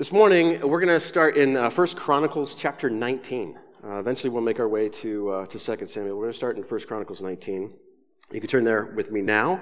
[0.00, 3.58] This morning, we're going to start in uh, 1 Chronicles chapter 19.
[3.84, 6.16] Uh, eventually, we'll make our way to, uh, to 2 Samuel.
[6.16, 7.70] We're going to start in 1 Chronicles 19.
[8.32, 9.60] You can turn there with me now.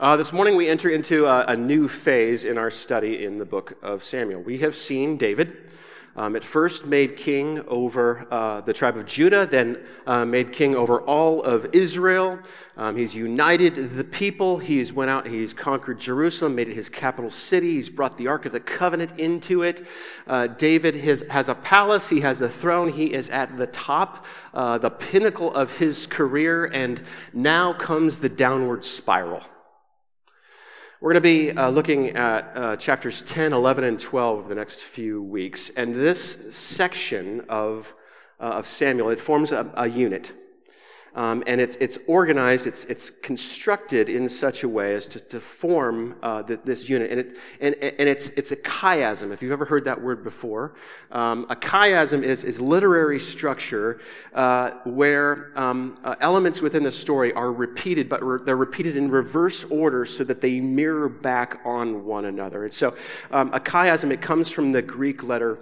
[0.00, 3.44] Uh, this morning, we enter into a, a new phase in our study in the
[3.44, 4.40] book of Samuel.
[4.40, 5.68] We have seen David
[6.16, 10.74] um, at first made king over uh, the tribe of Judah, then uh, made king
[10.74, 12.38] over all of Israel.
[12.76, 14.58] Um, he's united the people.
[14.58, 15.26] He's went out.
[15.26, 17.74] He's conquered Jerusalem, made it his capital city.
[17.74, 19.86] He's brought the Ark of the Covenant into it.
[20.26, 22.08] Uh, David has, has, a palace.
[22.08, 22.90] He has a throne.
[22.90, 27.00] He is at the top, uh, the pinnacle of his career, and
[27.32, 29.42] now comes the downward spiral.
[31.02, 34.54] We're going to be uh, looking at uh, chapters 10, 11, and 12 over the
[34.54, 35.70] next few weeks.
[35.74, 37.94] And this section of,
[38.38, 40.34] uh, of Samuel, it forms a, a unit.
[41.14, 45.40] Um, and it's, it's organized, it's, it's constructed in such a way as to, to
[45.40, 47.10] form uh, the, this unit.
[47.10, 50.74] And, it, and, and it's, it's a chiasm, if you've ever heard that word before.
[51.10, 54.00] Um, a chiasm is, is literary structure
[54.34, 59.10] uh, where um, uh, elements within the story are repeated, but re- they're repeated in
[59.10, 62.64] reverse order so that they mirror back on one another.
[62.64, 62.94] And so
[63.30, 65.58] um, a chiasm, it comes from the Greek letter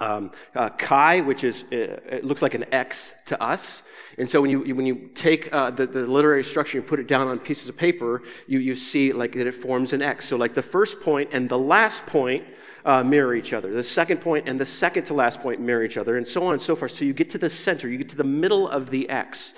[0.00, 3.82] um, uh, chi, which is, uh, it looks like an X to us.
[4.18, 7.08] And so when you, when you take uh, the, the literary structure and put it
[7.08, 10.26] down on pieces of paper, you, you see like that it forms an X.
[10.28, 12.44] So like the first point and the last point
[12.84, 13.72] uh, mirror each other.
[13.72, 16.52] The second point and the second to last point mirror each other, and so on
[16.52, 16.92] and so forth.
[16.92, 19.54] So you get to the center, you get to the middle of the X.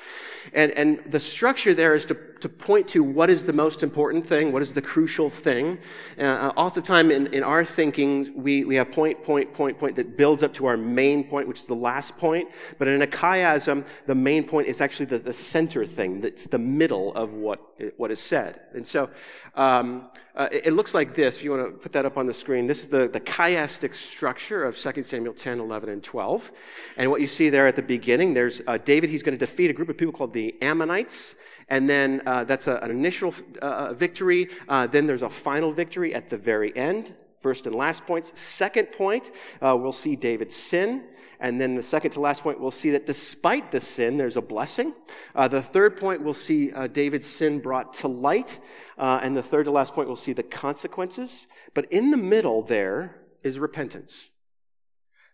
[0.54, 4.24] And, and the structure there is to, to point to what is the most important
[4.24, 5.78] thing, what is the crucial thing.
[6.18, 9.96] Uh, all the time in, in our thinking, we, we have point, point, point, point
[9.96, 12.48] that builds up to our main point, which is the last point.
[12.78, 16.58] But in a chiasm, the main point is actually the, the center thing, that's the
[16.58, 17.60] middle of what,
[17.96, 18.60] what is said.
[18.74, 19.10] And so
[19.56, 21.36] um, uh, it, looks like this.
[21.36, 23.94] If you want to put that up on the screen, this is the, the chiastic
[23.94, 26.50] structure of 2 Samuel 10, 11, and 12.
[26.96, 29.70] And what you see there at the beginning, there's uh, David, he's going to defeat
[29.70, 31.36] a group of people called the Ammonites.
[31.68, 34.48] And then uh, that's a, an initial uh, victory.
[34.68, 37.14] Uh, then there's a final victory at the very end.
[37.40, 38.32] First and last points.
[38.34, 39.30] Second point,
[39.62, 41.04] uh, we'll see David's sin.
[41.44, 44.40] And then the second to last point, we'll see that despite the sin, there's a
[44.40, 44.94] blessing.
[45.34, 48.58] Uh, the third point, we'll see uh, David's sin brought to light.
[48.96, 51.46] Uh, and the third to last point, we'll see the consequences.
[51.74, 54.30] But in the middle there is repentance.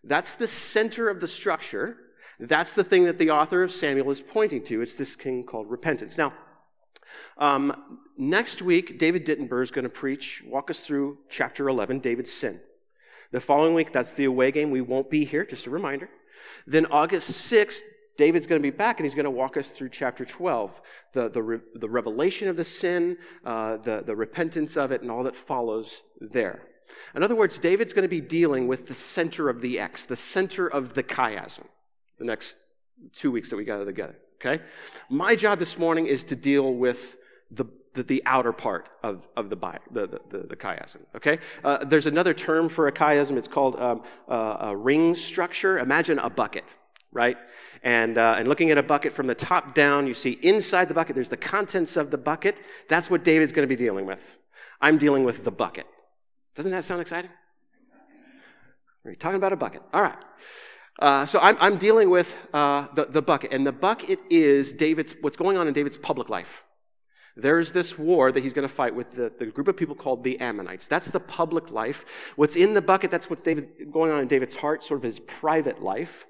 [0.03, 1.95] That's the center of the structure.
[2.41, 4.81] That's the thing that the author of Samuel is pointing to.
[4.81, 6.17] It's this king called repentance.
[6.17, 6.33] Now,
[7.37, 12.33] um, next week, David Dittenber is going to preach, walk us through chapter 11, David's
[12.33, 12.59] sin.
[13.31, 14.71] The following week, that's the away game.
[14.71, 16.09] We won't be here, just a reminder.
[16.67, 17.81] Then August 6th,
[18.17, 20.81] David's going to be back and he's going to walk us through chapter 12,
[21.13, 25.09] the, the, re, the revelation of the sin, uh, the, the repentance of it, and
[25.09, 26.61] all that follows there.
[27.15, 30.15] In other words, David's going to be dealing with the center of the X, the
[30.15, 31.65] center of the chiasm
[32.21, 32.59] the next
[33.13, 34.15] two weeks that we gather together.
[34.39, 34.63] Okay?
[35.09, 37.17] My job this morning is to deal with
[37.49, 41.01] the, the, the outer part of, of the, bi, the, the, the, the chiasm.
[41.15, 41.39] Okay?
[41.63, 43.37] Uh, there's another term for a chiasm.
[43.37, 45.79] It's called um, uh, a ring structure.
[45.79, 46.75] Imagine a bucket,
[47.11, 47.37] right?
[47.83, 50.93] And, uh, and looking at a bucket from the top down, you see inside the
[50.93, 52.59] bucket, there's the contents of the bucket.
[52.87, 54.37] That's what David's going to be dealing with.
[54.79, 55.85] I'm dealing with the bucket.
[56.55, 57.31] Doesn't that sound exciting?
[59.03, 59.81] We're talking about a bucket.
[59.93, 60.17] All right.
[60.99, 65.15] Uh, so I'm, I'm, dealing with uh, the, the bucket, and the bucket is David's,
[65.21, 66.61] what's going on in David's public life.
[67.35, 70.23] There's this war that he's going to fight with the, the, group of people called
[70.23, 70.87] the Ammonites.
[70.87, 72.05] That's the public life.
[72.35, 75.19] What's in the bucket, that's what's David, going on in David's heart, sort of his
[75.19, 76.25] private life.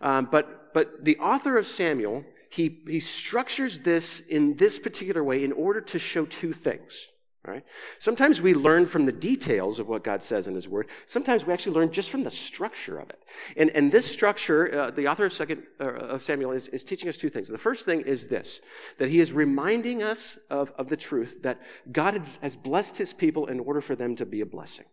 [0.00, 5.42] Um, but, but the author of Samuel, he, he structures this in this particular way
[5.42, 7.08] in order to show two things.
[7.46, 7.64] Right?
[8.00, 10.88] Sometimes we learn from the details of what God says in His Word.
[11.04, 13.22] Sometimes we actually learn just from the structure of it.
[13.56, 17.08] And, and this structure, uh, the author of, second, uh, of Samuel is, is teaching
[17.08, 17.46] us two things.
[17.48, 18.60] The first thing is this
[18.98, 21.60] that he is reminding us of, of the truth that
[21.92, 24.86] God has blessed His people in order for them to be a blessing.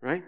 [0.00, 0.24] Right?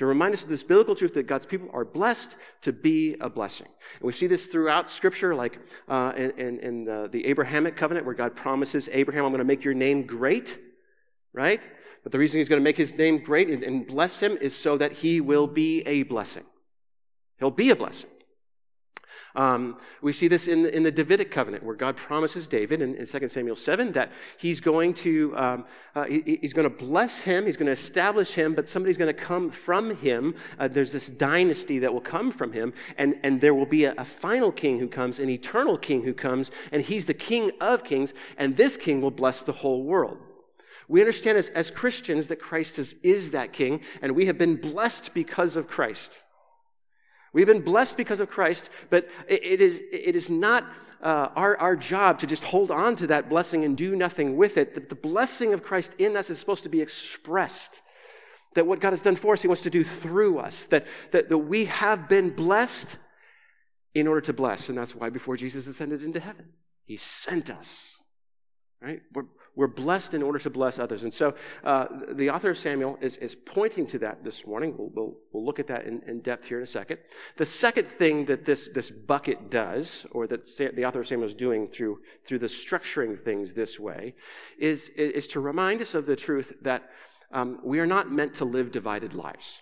[0.00, 3.28] To remind us of this biblical truth that God's people are blessed to be a
[3.28, 3.66] blessing.
[3.66, 5.58] And we see this throughout Scripture, like
[5.88, 9.62] uh, in, in the, the Abrahamic covenant, where God promises Abraham, I'm going to make
[9.62, 10.58] your name great,
[11.34, 11.60] right?
[12.02, 14.56] But the reason he's going to make his name great and, and bless him is
[14.56, 16.44] so that he will be a blessing.
[17.38, 18.08] He'll be a blessing.
[19.34, 22.94] Um, we see this in the, in the Davidic covenant, where God promises David in,
[22.94, 27.20] in 2 Samuel 7 that he's going to um, uh, he, he's going to bless
[27.20, 30.34] him, he's going to establish him, but somebody's going to come from him.
[30.58, 33.94] Uh, there's this dynasty that will come from him, and, and there will be a,
[33.98, 37.84] a final king who comes, an eternal king who comes, and he's the king of
[37.84, 40.18] kings, and this king will bless the whole world.
[40.88, 44.56] We understand as, as Christians that Christ is, is that king, and we have been
[44.56, 46.22] blessed because of Christ.
[47.32, 50.64] We've been blessed because of Christ, but it, is, it is not
[51.02, 54.56] uh, our, our job to just hold on to that blessing and do nothing with
[54.56, 54.74] it.
[54.74, 57.80] The, the blessing of Christ in us is supposed to be expressed.
[58.54, 60.66] That what God has done for us, He wants to do through us.
[60.66, 62.98] That, that, that we have been blessed
[63.94, 64.68] in order to bless.
[64.68, 66.46] And that's why before Jesus ascended into heaven,
[66.84, 67.96] He sent us.
[68.82, 69.02] Right?
[69.14, 69.24] We're,
[69.60, 71.02] we're blessed in order to bless others.
[71.02, 71.34] And so
[71.64, 74.74] uh, the author of Samuel is, is pointing to that this morning.
[74.74, 76.96] We'll, we'll, we'll look at that in, in, depth here in a second.
[77.36, 81.34] The second thing that this, this bucket does, or that the author of Samuel is
[81.34, 84.14] doing through, through the structuring things this way,
[84.58, 86.90] is, is to remind us of the truth that
[87.30, 89.60] um, we are not meant to live divided lives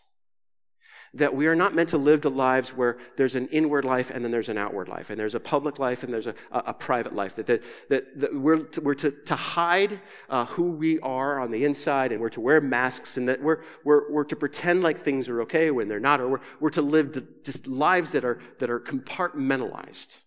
[1.14, 4.25] that we are not meant to live the lives where there's an inward life and
[4.25, 6.75] then there's an outward life, and there's a public life and there's a, a, a
[6.75, 7.37] private life.
[7.37, 11.50] That, that, that, that we're, to, we're to, to hide uh, who we are on
[11.50, 14.99] the inside, and we're to wear masks, and that we're, we're, we're to pretend like
[14.99, 18.38] things are okay when they're not, or we're, we're to live just lives that are,
[18.58, 20.19] that are compartmentalized.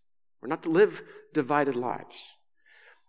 [0.41, 1.03] We're not to live
[1.33, 2.31] divided lives.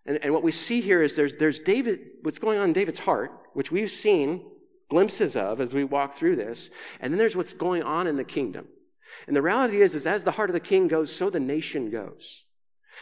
[0.05, 2.99] And, and what we see here is there's, there's David, what's going on in David's
[2.99, 4.45] heart, which we've seen
[4.93, 6.69] glimpses of as we walk through this.
[7.01, 8.69] And then there's what's going on in the kingdom.
[9.27, 11.91] And the reality is, is as the heart of the king goes, so the nation
[11.91, 12.45] goes.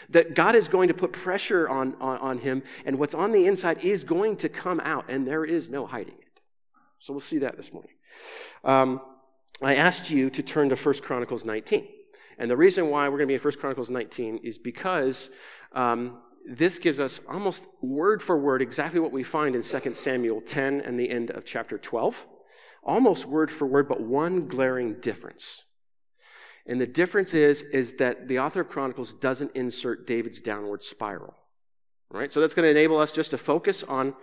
[0.09, 3.47] That God is going to put pressure on, on, on him, and what's on the
[3.47, 6.41] inside is going to come out, and there is no hiding it.
[7.01, 7.95] So we'll see that this morning.
[8.63, 9.01] Um,
[9.61, 11.89] I asked you to turn to 1 Chronicles 19.
[12.39, 15.29] And the reason why we're going to be in 1 Chronicles 19 is because
[15.73, 16.19] um,
[16.51, 20.81] this gives us almost word for word exactly what we find in 2 Samuel 10
[20.81, 22.27] and the end of chapter 12.
[22.83, 25.63] Almost word for word, but one glaring difference.
[26.67, 31.35] And the difference is, is that the author of Chronicles doesn't insert David's downward spiral.
[32.11, 32.33] Right?
[32.33, 34.15] So that's going to enable us just to focus on,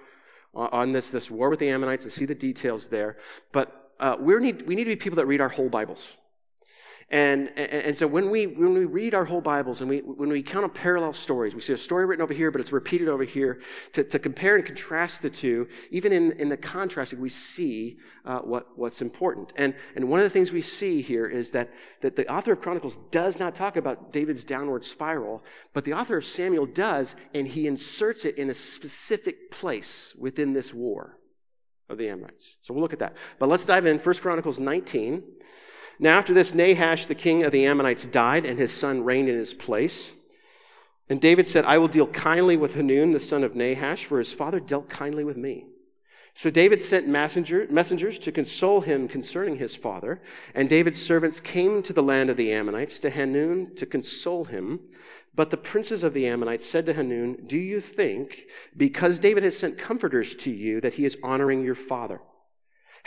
[0.54, 3.16] on this, this war with the Ammonites and see the details there.
[3.54, 6.18] But uh, we need, we need to be people that read our whole Bibles.
[7.10, 10.28] And, and, and, so when we, when we read our whole Bibles and we, when
[10.28, 13.08] we count up parallel stories, we see a story written over here, but it's repeated
[13.08, 13.62] over here,
[13.94, 18.40] to, to compare and contrast the two, even in, in the contrasting, we see uh,
[18.40, 19.54] what, what's important.
[19.56, 21.70] And, and one of the things we see here is that,
[22.02, 26.18] that the author of Chronicles does not talk about David's downward spiral, but the author
[26.18, 31.18] of Samuel does, and he inserts it in a specific place within this war
[31.88, 32.58] of the Ammonites.
[32.64, 33.16] So we'll look at that.
[33.40, 33.98] But let's dive in.
[33.98, 35.24] 1 Chronicles 19.
[36.00, 39.36] Now, after this, Nahash, the king of the Ammonites, died, and his son reigned in
[39.36, 40.14] his place.
[41.10, 44.34] And David said, I will deal kindly with Hanun, the son of Nahash, for his
[44.34, 45.66] father dealt kindly with me.
[46.34, 50.22] So David sent messenger, messengers to console him concerning his father.
[50.54, 54.82] And David's servants came to the land of the Ammonites, to Hanun, to console him.
[55.34, 59.58] But the princes of the Ammonites said to Hanun, Do you think, because David has
[59.58, 62.22] sent comforters to you, that he is honoring your father?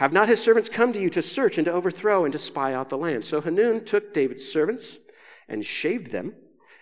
[0.01, 2.73] Have not his servants come to you to search and to overthrow and to spy
[2.73, 3.23] out the land?
[3.23, 4.99] So Hanun took David's servants
[5.47, 6.37] and shaved them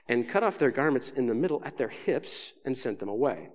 [0.06, 3.48] and cut off their garments in the middle at their hips and sent them away.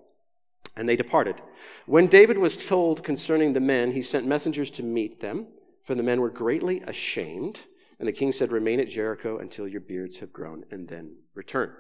[0.76, 1.38] And they departed.
[1.86, 5.48] When David was told concerning the men, he sent messengers to meet them,
[5.86, 7.62] for the men were greatly ashamed.
[8.00, 11.72] And the king said, Remain at Jericho until your beards have grown, and then return.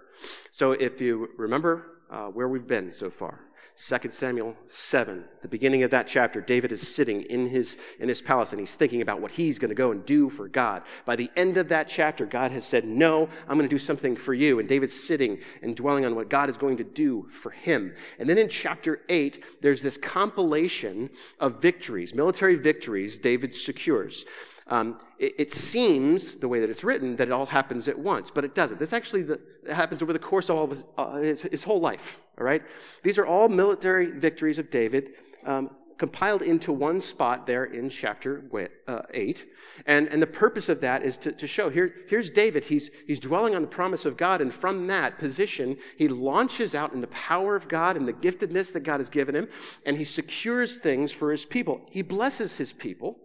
[0.52, 3.42] So if you remember uh, where we've been so far,
[3.76, 8.22] 2 Samuel 7, the beginning of that chapter, David is sitting in his, in his
[8.22, 10.84] palace and he's thinking about what he's going to go and do for God.
[11.06, 14.16] By the end of that chapter, God has said, No, I'm going to do something
[14.16, 14.60] for you.
[14.60, 17.96] And David's sitting and dwelling on what God is going to do for him.
[18.20, 21.10] And then in chapter 8, there's this compilation
[21.40, 24.24] of victories, military victories David secures.
[24.68, 28.32] Um, it, it, seems, the way that it's written, that it all happens at once,
[28.32, 28.80] but it doesn't.
[28.80, 29.40] This actually the,
[29.70, 32.62] happens over the course of his, uh, his, his, whole life, all right?
[33.04, 35.16] These are all military victories of David.
[35.46, 38.44] Um, compiled into one spot there in chapter
[38.88, 39.46] uh, 8.
[39.86, 42.66] And, and the purpose of that is to, to show here, here's David.
[42.66, 46.94] He's, he's dwelling on the promise of God, and from that position, he launches out
[46.94, 49.48] in the power of God and the giftedness that God has given him,
[49.86, 51.82] and he secures things for his people.
[51.90, 53.18] He blesses his people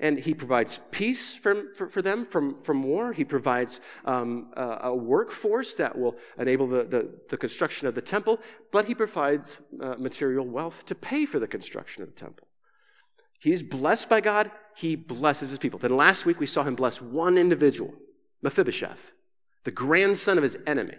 [0.00, 3.12] and he provides peace from, for, for them from, from war.
[3.12, 8.00] He provides um, a, a, workforce that will enable the, the, the, construction of the
[8.00, 8.40] temple,
[8.72, 12.48] but he provides uh, material wealth to pay for the construction of the temple.
[13.38, 15.78] He's blessed by God, he blesses his people.
[15.78, 17.92] Then last week we saw him bless one individual,
[18.42, 19.12] Mephibosheth,
[19.64, 20.96] the grandson of his enemy.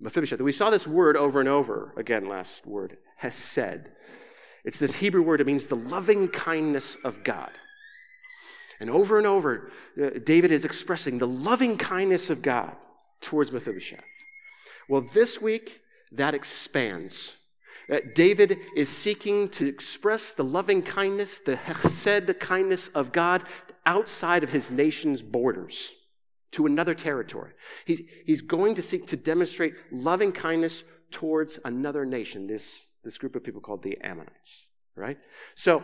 [0.00, 0.40] Mephibosheth.
[0.40, 3.88] We saw this word over and over again last word, hesed.
[4.64, 7.50] It's this Hebrew word, it means the loving kindness of God.
[8.80, 9.70] And over and over,
[10.02, 12.74] uh, David is expressing the loving kindness of God
[13.20, 14.04] towards Mephibosheth.
[14.88, 15.80] Well, this week,
[16.12, 17.36] that expands.
[17.90, 23.44] Uh, David is seeking to express the loving kindness, the chesed, kindness of God
[23.86, 25.92] outside of his nation's borders
[26.52, 27.52] to another territory.
[27.84, 33.36] He's, he's going to seek to demonstrate loving kindness towards another nation, this, this group
[33.36, 35.18] of people called the Ammonites, right?
[35.54, 35.82] So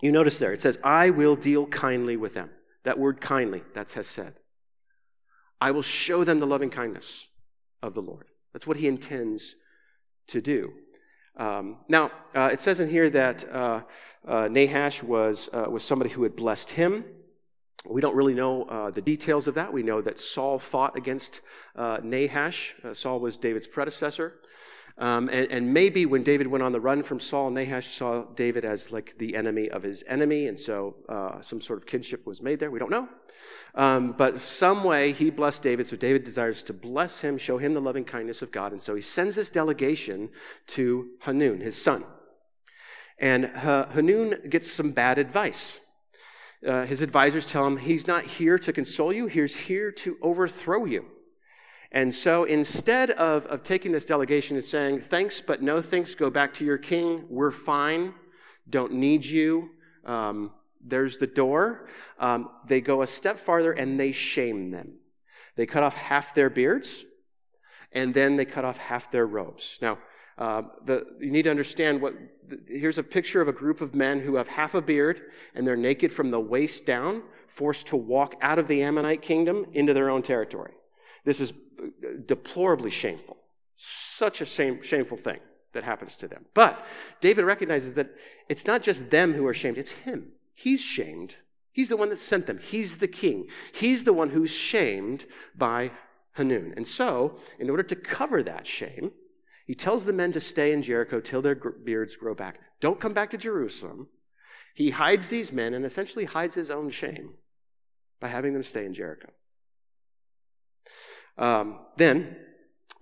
[0.00, 2.50] you notice there, it says, I will deal kindly with them.
[2.84, 4.32] That word kindly, that's Hesed.
[5.60, 7.28] I will show them the loving kindness
[7.82, 8.26] of the Lord.
[8.52, 9.54] That's what he intends
[10.28, 10.72] to do.
[11.36, 13.82] Um, now, uh, it says in here that uh,
[14.26, 17.04] uh, Nahash was, uh, was somebody who had blessed him.
[17.88, 19.72] We don't really know uh, the details of that.
[19.72, 21.40] We know that Saul fought against
[21.74, 22.74] uh, Nahash.
[22.92, 24.34] Saul was David's predecessor.
[24.98, 28.64] Um, and, and, maybe when David went on the run from Saul, Nahash saw David
[28.64, 32.42] as like the enemy of his enemy, and so uh, some sort of kinship was
[32.42, 32.70] made there.
[32.70, 33.08] We don't know.
[33.74, 37.72] Um, but some way he blessed David, so David desires to bless him, show him
[37.72, 40.28] the loving kindness of God, and so he sends this delegation
[40.68, 42.04] to Hanun, his son.
[43.18, 45.80] And Hanun gets some bad advice.
[46.66, 50.84] Uh, his advisors tell him he's not here to console you, he's here to overthrow
[50.84, 51.06] you.
[51.92, 56.30] And so instead of, of taking this delegation and saying, thanks, but no thanks, go
[56.30, 58.14] back to your king, we're fine,
[58.68, 59.68] don't need you,
[60.06, 61.86] um, there's the door,
[62.18, 64.94] um, they go a step farther and they shame them.
[65.54, 67.04] They cut off half their beards,
[67.92, 69.78] and then they cut off half their robes.
[69.82, 69.98] Now,
[70.38, 72.14] uh, the, you need to understand what
[72.48, 75.20] the, here's a picture of a group of men who have half a beard
[75.54, 79.66] and they're naked from the waist down, forced to walk out of the Ammonite kingdom
[79.74, 80.72] into their own territory.
[81.24, 81.86] This is uh,
[82.26, 83.36] deplorably shameful.
[83.76, 85.40] Such a shame, shameful thing
[85.72, 86.46] that happens to them.
[86.54, 86.84] But
[87.20, 88.10] David recognizes that
[88.48, 90.32] it's not just them who are shamed, it's him.
[90.54, 91.36] He's shamed.
[91.72, 92.58] He's the one that sent them.
[92.58, 93.46] He's the king.
[93.72, 95.24] He's the one who's shamed
[95.56, 95.92] by
[96.32, 96.74] Hanun.
[96.76, 99.12] And so, in order to cover that shame,
[99.66, 102.60] he tells the men to stay in Jericho till their beards grow back.
[102.80, 104.08] Don't come back to Jerusalem.
[104.74, 107.34] He hides these men and essentially hides his own shame
[108.20, 109.30] by having them stay in Jericho.
[111.38, 112.36] Um, then,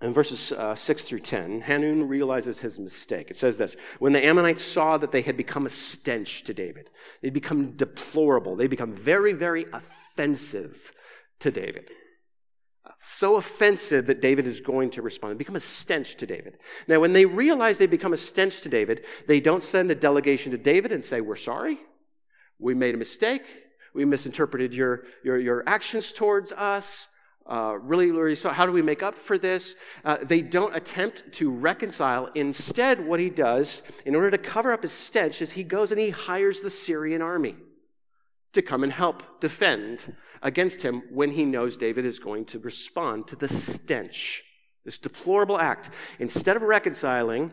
[0.01, 3.29] in verses uh, 6 through 10, Hanun realizes his mistake.
[3.29, 6.89] It says this When the Ammonites saw that they had become a stench to David,
[7.21, 10.91] they'd become deplorable, they become very, very offensive
[11.39, 11.91] to David.
[12.99, 15.33] So offensive that David is going to respond.
[15.33, 16.57] They become a stench to David.
[16.87, 20.51] Now, when they realize they become a stench to David, they don't send a delegation
[20.51, 21.79] to David and say, We're sorry.
[22.59, 23.43] We made a mistake.
[23.93, 27.07] We misinterpreted your, your, your actions towards us
[27.51, 29.75] uh, really, really, so how do we make up for this?
[30.05, 32.29] Uh, they don't attempt to reconcile.
[32.33, 35.99] Instead, what he does, in order to cover up his stench, is he goes and
[35.99, 37.57] he hires the Syrian army
[38.53, 43.27] to come and help defend against him when he knows David is going to respond
[43.27, 44.43] to the stench,
[44.85, 45.89] this deplorable act.
[46.19, 47.51] Instead of reconciling,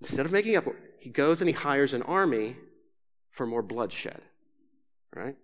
[0.00, 0.66] instead of making up,
[1.00, 2.56] he goes and he hires an army
[3.32, 4.22] for more bloodshed.
[5.12, 5.34] Right?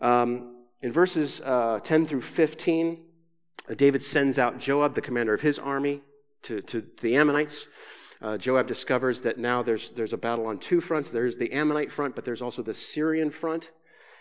[0.00, 2.98] Um, in verses uh, 10 through 15,
[3.68, 6.02] uh, David sends out Joab, the commander of his army,
[6.42, 7.66] to, to the Ammonites.
[8.20, 11.10] Uh, Joab discovers that now there's, there's a battle on two fronts.
[11.10, 13.70] There's the Ammonite front, but there's also the Syrian front.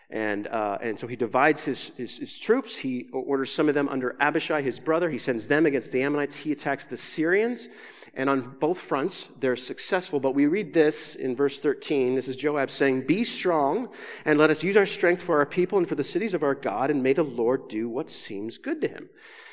[0.09, 2.77] And, uh, and so he divides his, his, his, troops.
[2.77, 5.09] He orders some of them under Abishai, his brother.
[5.09, 6.35] He sends them against the Ammonites.
[6.35, 7.67] He attacks the Syrians.
[8.13, 10.21] And on both fronts, they're successful.
[10.21, 12.15] But we read this in verse 13.
[12.15, 13.89] This is Joab saying, Be strong,
[14.23, 16.55] and let us use our strength for our people and for the cities of our
[16.55, 19.09] God, and may the Lord do what seems good to him.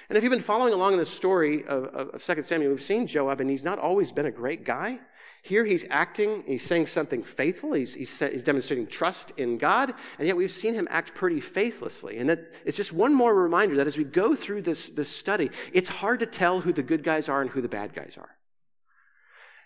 [0.09, 2.83] And if you've been following along in the story of, of, of 2 Samuel, we've
[2.83, 5.01] seen Joab, and he's not always been a great guy.
[5.45, 10.27] Here he's acting, he's saying something faithful, he's, he's, he's, demonstrating trust in God, and
[10.27, 12.17] yet we've seen him act pretty faithlessly.
[12.17, 15.51] And that it's just one more reminder that as we go through this, this study,
[15.75, 18.31] it's hard to tell who the good guys are and who the bad guys are.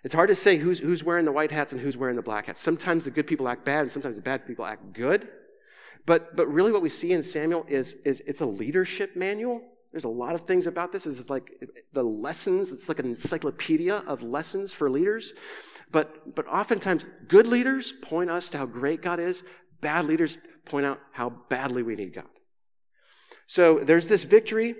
[0.02, 2.46] It's hard to say who's, who's wearing the white hats and who's wearing the black
[2.46, 2.60] hats.
[2.60, 5.28] Sometimes the good people act bad, and sometimes the bad people act good.
[6.06, 9.62] But, but really, what we see in Samuel is, is it's a leadership manual
[9.98, 11.06] there's a lot of things about this.
[11.06, 11.50] It's like
[11.92, 15.32] the lessons, it's like an encyclopedia of lessons for leaders.
[15.90, 19.42] But, but oftentimes, good leaders point us to how great God is,
[19.80, 22.28] bad leaders point out how badly we need God.
[23.48, 24.76] So there's this victory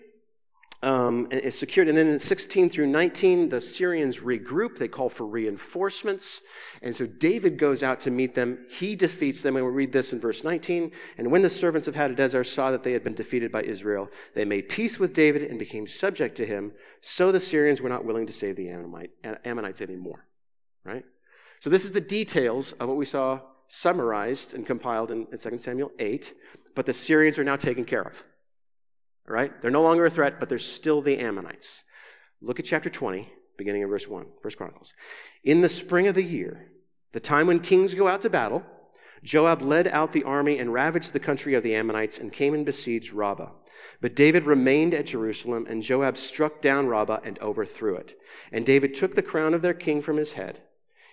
[0.83, 1.89] um, is secured.
[1.89, 4.79] And then in 16 through 19, the Syrians regroup.
[4.79, 6.41] They call for reinforcements.
[6.83, 8.67] And so David goes out to meet them.
[8.71, 9.57] He defeats them.
[9.57, 10.93] And we read this in verse 19.
[11.17, 14.45] And when the servants of Hadadezer saw that they had been defeated by Israel, they
[14.45, 16.73] made peace with David and became subject to him.
[17.01, 18.71] So the Syrians were not willing to save the
[19.45, 20.27] Ammonites anymore.
[20.85, 21.05] Right?
[21.61, 25.91] So this is the details of what we saw summarized and compiled in 2 Samuel
[25.99, 26.35] 8.
[26.77, 28.23] But the Syrians are now taken care of
[29.31, 29.53] right?
[29.61, 31.85] They're no longer a threat, but they're still the Ammonites.
[32.41, 34.95] Look at chapter 20 beginning in verse 1, First Chronicles.
[35.45, 36.71] In the spring of the year,
[37.13, 38.65] the time when kings go out to battle,
[39.23, 42.65] Joab led out the army and ravaged the country of the Ammonites and came and
[42.65, 43.51] besieged Rabbah.
[44.01, 48.17] But David remained at Jerusalem, and Joab struck down Rabbah and overthrew it.
[48.53, 50.61] And David took the crown of their king from his head.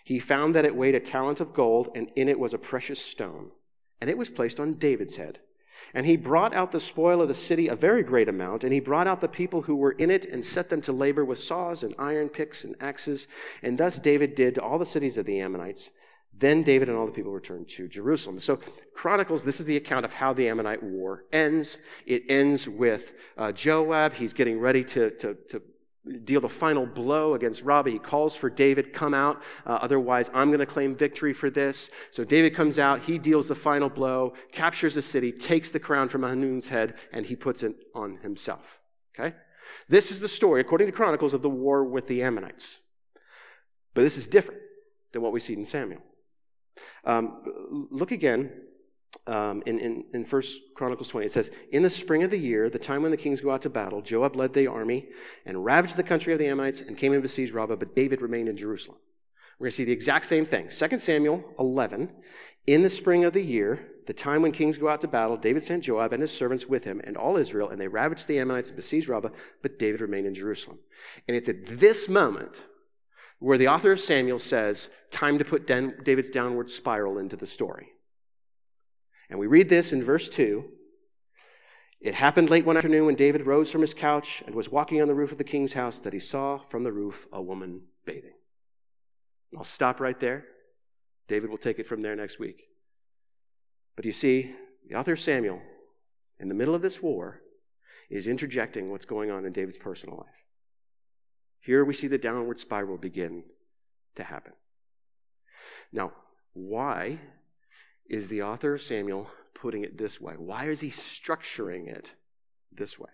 [0.03, 3.01] He found that it weighed a talent of gold, and in it was a precious
[3.03, 3.51] stone.
[3.99, 5.39] And it was placed on David's head.
[5.93, 8.79] And he brought out the spoil of the city, a very great amount, and he
[8.79, 11.83] brought out the people who were in it and set them to labor with saws
[11.83, 13.27] and iron picks and axes.
[13.61, 15.89] And thus David did to all the cities of the Ammonites.
[16.37, 18.39] Then David and all the people returned to Jerusalem.
[18.39, 18.59] So,
[18.93, 21.77] Chronicles, this is the account of how the Ammonite war ends.
[22.05, 24.13] It ends with uh, Joab.
[24.13, 25.61] He's getting ready to, to, to
[26.23, 27.89] deal the final blow against Rabbah.
[27.89, 31.89] He calls for David, come out, uh, otherwise I'm going to claim victory for this.
[32.11, 36.09] So David comes out, he deals the final blow, captures the city, takes the crown
[36.09, 38.79] from Hanun's head, and he puts it on himself.
[39.17, 39.35] Okay?
[39.89, 42.79] This is the story, according to Chronicles, of the war with the Ammonites.
[43.93, 44.61] But this is different
[45.11, 46.01] than what we see in Samuel.
[47.03, 48.51] Um, look again
[49.27, 50.43] um, in, in, in 1
[50.75, 53.41] Chronicles 20, it says, In the spring of the year, the time when the kings
[53.41, 55.07] go out to battle, Joab led the army
[55.45, 58.49] and ravaged the country of the Ammonites and came and besieged Rabbah, but David remained
[58.49, 58.97] in Jerusalem.
[59.57, 60.69] We're going to see the exact same thing.
[60.69, 62.11] 2 Samuel 11,
[62.67, 65.63] in the spring of the year, the time when kings go out to battle, David
[65.63, 68.67] sent Joab and his servants with him and all Israel, and they ravaged the Ammonites
[68.67, 69.29] and besieged Rabbah,
[69.61, 70.79] but David remained in Jerusalem.
[71.27, 72.63] And it's at this moment
[73.39, 77.94] where the author of Samuel says, time to put David's downward spiral into the story.
[79.29, 80.65] And we read this in verse 2.
[82.01, 85.07] It happened late one afternoon when David rose from his couch and was walking on
[85.07, 88.33] the roof of the king's house that he saw from the roof a woman bathing.
[89.57, 90.45] I'll stop right there.
[91.27, 92.67] David will take it from there next week.
[93.95, 94.53] But you see,
[94.87, 95.61] the author Samuel,
[96.39, 97.41] in the middle of this war,
[98.09, 100.45] is interjecting what's going on in David's personal life.
[101.59, 103.43] Here we see the downward spiral begin
[104.15, 104.53] to happen.
[105.91, 106.11] Now,
[106.53, 107.19] why
[108.09, 110.33] is the author of Samuel putting it this way?
[110.37, 112.11] Why is he structuring it
[112.71, 113.09] this way?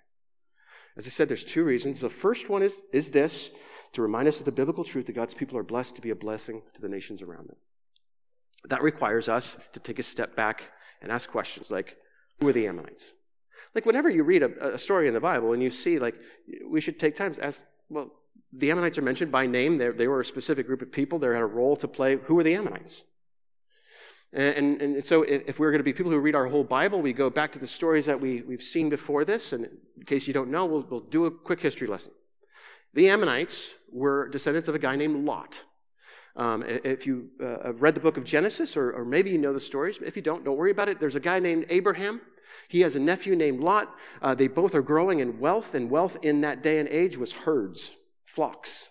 [0.97, 1.99] As I said, there's two reasons.
[1.99, 3.51] The first one is, is this
[3.93, 6.15] to remind us of the biblical truth that God's people are blessed to be a
[6.15, 7.58] blessing to the nations around them.
[8.65, 10.63] That requires us to take a step back
[11.01, 11.97] and ask questions like,
[12.39, 13.13] who are the Ammonites?
[13.73, 16.15] Like, whenever you read a, a story in the Bible and you see, like,
[16.69, 18.12] we should take time to ask, well,
[18.51, 19.77] the Ammonites are mentioned by name.
[19.77, 21.19] They're, they were a specific group of people.
[21.19, 22.17] They had a role to play.
[22.17, 23.04] Who are the Ammonites?
[24.33, 27.11] And, and, so, if we're going to be people who read our whole Bible, we
[27.11, 29.51] go back to the stories that we, we've seen before this.
[29.51, 32.13] And in case you don't know, we'll, we'll do a quick history lesson.
[32.93, 35.63] The Ammonites were descendants of a guy named Lot.
[36.37, 39.59] Um, if you uh, read the book of Genesis, or, or maybe you know the
[39.59, 40.99] stories, if you don't, don't worry about it.
[40.99, 42.21] There's a guy named Abraham.
[42.69, 43.93] He has a nephew named Lot.
[44.21, 47.33] Uh, they both are growing in wealth, and wealth in that day and age was
[47.33, 48.90] herds, flocks.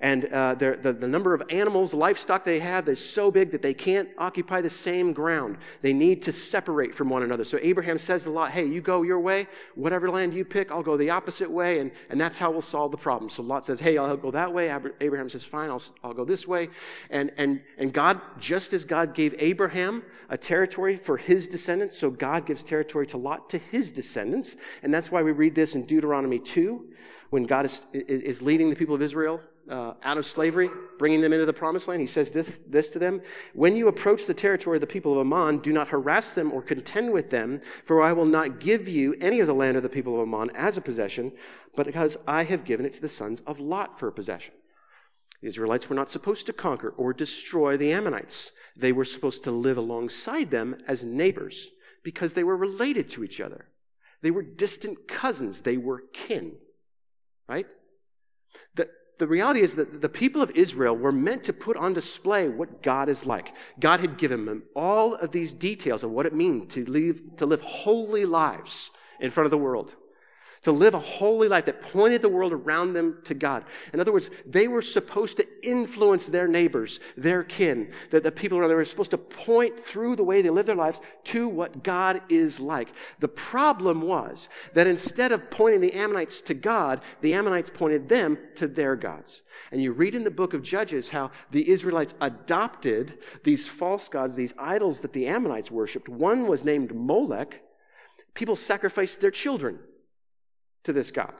[0.00, 3.72] And uh, the, the number of animals, livestock they have is so big that they
[3.72, 5.56] can't occupy the same ground.
[5.80, 7.44] They need to separate from one another.
[7.44, 9.48] So Abraham says to Lot, Hey, you go your way.
[9.74, 11.80] Whatever land you pick, I'll go the opposite way.
[11.80, 13.30] And, and that's how we'll solve the problem.
[13.30, 14.70] So Lot says, Hey, I'll go that way.
[15.00, 16.68] Abraham says, Fine, I'll, I'll go this way.
[17.10, 22.10] And, and, and God, just as God gave Abraham a territory for his descendants, so
[22.10, 24.56] God gives territory to Lot to his descendants.
[24.82, 26.84] And that's why we read this in Deuteronomy 2
[27.30, 31.32] when God is, is leading the people of Israel uh, out of slavery, bringing them
[31.32, 33.20] into the promised land, he says this, this to them
[33.54, 36.62] When you approach the territory of the people of Ammon, do not harass them or
[36.62, 39.88] contend with them, for I will not give you any of the land of the
[39.88, 41.32] people of Ammon as a possession,
[41.74, 44.54] but because I have given it to the sons of Lot for a possession.
[45.42, 48.52] The Israelites were not supposed to conquer or destroy the Ammonites.
[48.76, 51.70] They were supposed to live alongside them as neighbors
[52.02, 53.66] because they were related to each other.
[54.22, 56.52] They were distant cousins, they were kin,
[57.48, 57.66] right?
[59.18, 62.82] The reality is that the people of Israel were meant to put on display what
[62.82, 63.54] God is like.
[63.80, 67.46] God had given them all of these details of what it means to live, to
[67.46, 69.96] live holy lives in front of the world
[70.66, 73.64] to live a holy life that pointed the world around them to God.
[73.92, 78.58] In other words, they were supposed to influence their neighbors, their kin, that the people
[78.58, 81.84] around them were supposed to point through the way they live their lives to what
[81.84, 82.88] God is like.
[83.20, 88.36] The problem was that instead of pointing the Ammonites to God, the Ammonites pointed them
[88.56, 89.42] to their gods.
[89.70, 94.34] And you read in the book of Judges how the Israelites adopted these false gods,
[94.34, 96.08] these idols that the Ammonites worshiped.
[96.08, 97.62] One was named Molech.
[98.34, 99.78] People sacrificed their children
[100.86, 101.32] to this God.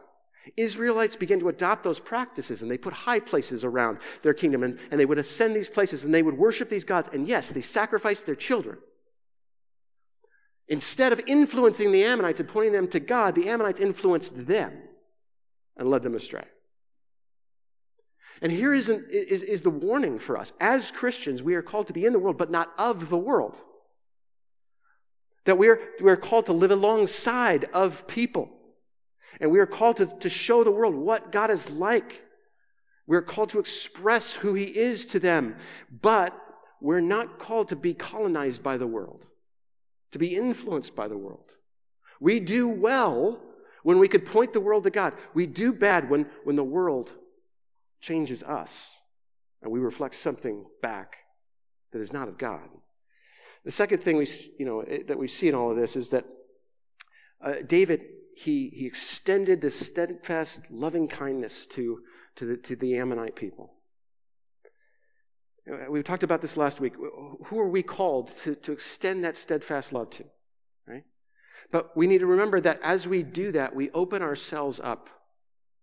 [0.57, 4.79] Israelites began to adopt those practices and they put high places around their kingdom and,
[4.91, 7.09] and they would ascend these places and they would worship these gods.
[7.13, 8.79] And yes, they sacrificed their children.
[10.69, 14.73] Instead of influencing the Ammonites and pointing them to God, the Ammonites influenced them
[15.77, 16.45] and led them astray.
[18.43, 20.53] And here is, an, is, is the warning for us.
[20.61, 23.57] As Christians, we are called to be in the world, but not of the world.
[25.45, 28.56] That we are, we are called to live alongside of people.
[29.41, 32.23] And we are called to, to show the world what God is like.
[33.07, 35.57] We're called to express who He is to them.
[36.03, 36.35] But
[36.81, 39.27] we're not called to be colonized by the world,
[40.13, 41.51] to be influenced by the world.
[42.21, 43.41] We do well
[43.83, 45.15] when we could point the world to God.
[45.35, 47.11] We do bad when, when the world
[48.01, 48.97] changes us
[49.63, 51.17] and we reflect something back
[51.93, 52.69] that is not of God.
[53.65, 54.27] The second thing we,
[54.59, 56.25] you know, that we see in all of this is that
[57.45, 58.03] uh, David,
[58.37, 62.03] he, he extended this steadfast loving kindness to,
[62.35, 63.73] to, the, to the Ammonite people.
[65.71, 66.93] Uh, we talked about this last week.
[67.47, 70.25] Who are we called to, to extend that steadfast love to?
[70.87, 71.05] Right?
[71.73, 75.09] But we need to remember that as we do that, we open ourselves up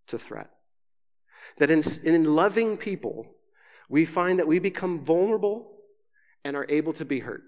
[0.08, 0.52] to threat.
[1.58, 3.32] That in, in loving people,
[3.90, 5.72] we find that we become vulnerable
[6.46, 7.42] and are able to be hurt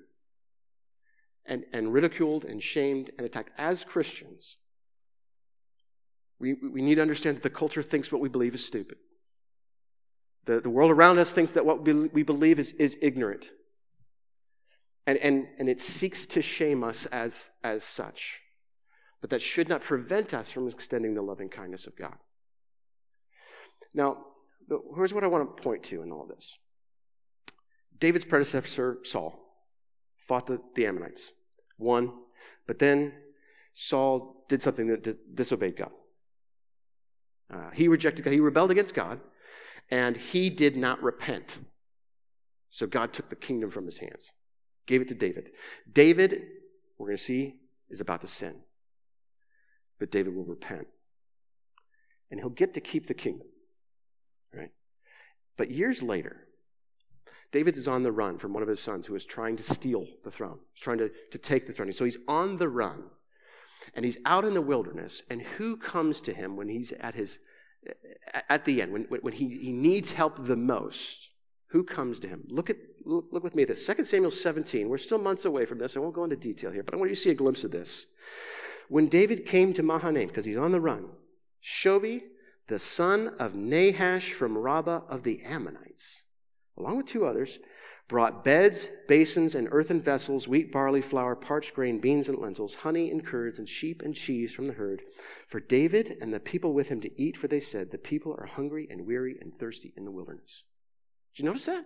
[1.45, 3.51] and, and ridiculed and shamed and attacked.
[3.55, 4.57] As Christians,
[6.39, 8.97] we, we need to understand that the culture thinks what we believe is stupid.
[10.45, 13.49] The, the world around us thinks that what we, believe is, is ignorant.
[15.07, 18.41] And, and, and it seeks to shame us as, as such.
[19.21, 22.15] But that should not prevent us from extending the loving kindness of God.
[23.93, 24.17] Now,
[24.95, 26.57] here's what I want to point to in all this
[27.97, 29.39] David's predecessor, Saul,
[30.17, 31.31] fought the, the Ammonites,
[31.77, 32.11] won,
[32.67, 33.13] but then
[33.73, 35.91] Saul did something that disobeyed God.
[37.53, 39.19] Uh, he rejected God, he rebelled against God,
[39.89, 41.59] and he did not repent.
[42.69, 44.31] So God took the kingdom from his hands,
[44.85, 45.51] gave it to David.
[45.91, 46.41] David,
[46.97, 47.55] we're going to see,
[47.89, 48.55] is about to sin,
[49.99, 50.87] but David will repent,
[52.31, 53.47] and he'll get to keep the kingdom.
[54.53, 54.71] Right?
[55.57, 56.47] But years later,
[57.51, 60.05] David is on the run from one of his sons who is trying to steal
[60.23, 60.59] the throne.
[60.73, 61.93] He's trying to, to take the throne.
[61.93, 63.03] So he's on the run.
[63.93, 65.21] And he's out in the wilderness.
[65.29, 67.39] And who comes to him when he's at his
[68.49, 71.29] at the end, when, when he, he needs help the most?
[71.67, 72.43] Who comes to him?
[72.47, 73.85] Look at look, look with me at this.
[73.85, 74.89] 2 Samuel 17.
[74.89, 75.95] We're still months away from this.
[75.95, 77.71] I won't go into detail here, but I want you to see a glimpse of
[77.71, 78.05] this.
[78.87, 81.09] When David came to Mahanaim, because he's on the run,
[81.63, 82.21] Shobi
[82.67, 86.23] the son of Nahash from Rabbah of the Ammonites,
[86.77, 87.59] along with two others,
[88.07, 93.09] brought beds, basins, and earthen vessels, wheat, barley, flour, parched grain, beans, and lentils, honey
[93.09, 95.01] and curds, and sheep and cheese from the herd,
[95.47, 98.45] for David and the people with him to eat, for they said, The people are
[98.45, 100.63] hungry and weary and thirsty in the wilderness.
[101.33, 101.85] Did you notice that?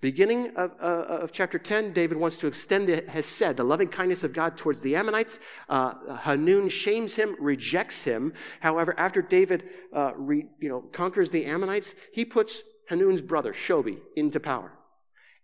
[0.00, 0.84] Beginning of, uh,
[1.22, 4.80] of chapter 10, David wants to extend, the, hesed, the loving kindness of God towards
[4.80, 5.38] the Ammonites.
[5.68, 8.32] Uh, Hanun shames him, rejects him.
[8.60, 13.98] However, after David uh, re, you know, conquers the Ammonites, he puts Hanun's brother, Shobi,
[14.16, 14.72] into power.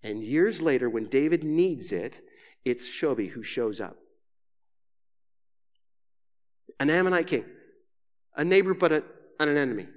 [0.07, 2.21] And years later, when David needs it,
[2.65, 3.97] it's Shobi who shows up.
[6.79, 7.45] An Ammonite king,
[8.37, 9.03] a neighbor but a,
[9.41, 9.89] an enemy,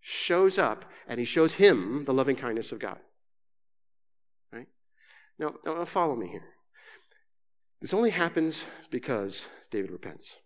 [0.00, 3.00] shows up and he shows him the loving kindness of God.
[5.38, 6.54] Now, now uh, follow me here.
[7.82, 10.36] This only happens because David repents.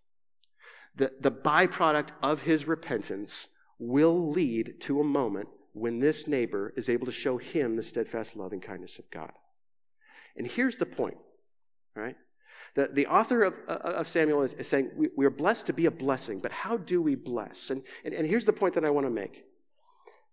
[0.96, 3.46] The, the byproduct of his repentance
[3.78, 8.36] will lead to a moment when this neighbor is able to show him the steadfast
[8.36, 9.32] love and kindness of God.
[10.36, 11.18] And here's the point,
[11.94, 12.16] right?
[12.76, 15.72] The, the author of, uh, of Samuel is, is saying we, we, are blessed to
[15.72, 17.70] be a blessing, but how do we bless?
[17.70, 19.44] And, and, and here's the point that I want to make.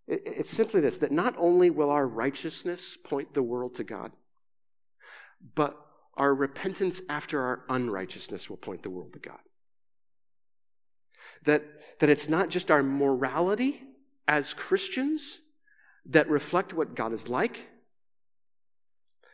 [0.07, 4.11] It, it's simply this that not only will our righteousness point the world to God,
[5.55, 5.75] but
[6.15, 9.39] our repentance after our unrighteousness will point the world to God.
[11.45, 11.63] That,
[11.99, 13.81] that it's not just our morality
[14.27, 15.39] as Christians
[16.05, 17.69] that reflect what God is like,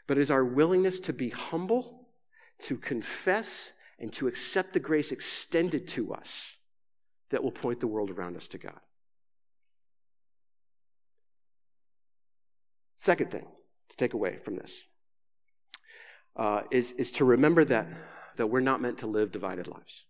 [0.08, 2.08] but is our willingness to be humble,
[2.60, 6.56] to confess, and to accept the grace extended to us
[7.30, 8.80] that will point the world around us to God.
[12.96, 13.46] Second thing
[13.90, 14.84] to take away from this
[16.36, 17.88] uh, is, is to remember that,
[18.38, 20.04] that we're not meant to live divided lives.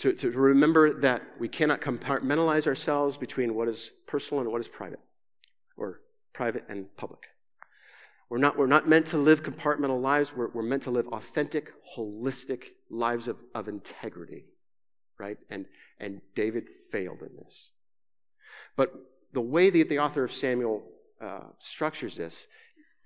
[0.00, 4.68] To, to remember that we cannot compartmentalize ourselves between what is personal and what is
[4.68, 5.00] private,
[5.76, 6.00] or
[6.32, 7.26] private and public.
[8.30, 10.32] We're not, we're not meant to live compartmental lives.
[10.36, 14.44] We're, we're meant to live authentic, holistic lives of, of integrity,
[15.18, 15.38] right?
[15.50, 15.66] And,
[15.98, 17.70] and David failed in this.
[18.76, 18.92] But
[19.32, 20.84] the way that the author of Samuel
[21.20, 22.46] uh, structures this